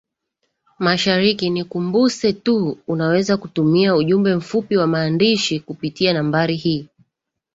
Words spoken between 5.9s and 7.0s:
numbari hii